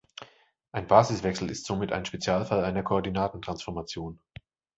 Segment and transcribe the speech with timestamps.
[0.71, 4.19] Ein Basiswechsel ist somit ein Spezialfall einer Koordinatentransformation.